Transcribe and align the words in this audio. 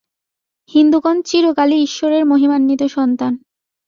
হিন্দুগণ 0.69 1.17
চিরকালই 1.21 1.79
ঈশ্বরের 1.81 2.23
মহিমান্বিত 2.25 2.81
সন্তান। 2.87 3.33